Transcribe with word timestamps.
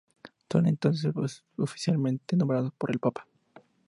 Son 0.51 0.65
entonces 0.65 1.13
oficialmente 1.57 2.35
nombrados 2.35 2.73
por 2.75 2.89
el 2.89 2.97
Papa. 2.97 3.27